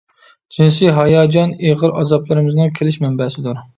جىنسىي 0.55 0.89
ھاياجان 0.99 1.53
ئېغىر 1.67 1.93
ئازابلىرىمىزنىڭ 1.99 2.73
كېلىش 2.81 2.99
مەنبەسىدۇر. 3.05 3.63